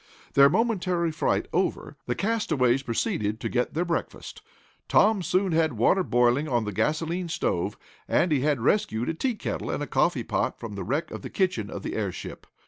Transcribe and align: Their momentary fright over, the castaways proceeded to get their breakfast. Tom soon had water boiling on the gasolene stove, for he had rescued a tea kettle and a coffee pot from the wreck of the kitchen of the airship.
Their 0.33 0.49
momentary 0.49 1.11
fright 1.11 1.47
over, 1.53 1.95
the 2.07 2.15
castaways 2.15 2.81
proceeded 2.81 3.39
to 3.39 3.47
get 3.49 3.75
their 3.75 3.85
breakfast. 3.85 4.41
Tom 4.87 5.21
soon 5.21 5.51
had 5.51 5.73
water 5.77 6.01
boiling 6.03 6.47
on 6.49 6.63
the 6.63 6.71
gasolene 6.71 7.29
stove, 7.29 7.77
for 8.09 8.25
he 8.31 8.39
had 8.39 8.59
rescued 8.61 9.09
a 9.09 9.13
tea 9.13 9.35
kettle 9.35 9.69
and 9.69 9.83
a 9.83 9.85
coffee 9.85 10.23
pot 10.23 10.59
from 10.59 10.73
the 10.73 10.83
wreck 10.83 11.11
of 11.11 11.21
the 11.21 11.29
kitchen 11.29 11.69
of 11.69 11.83
the 11.83 11.93
airship. 11.95 12.47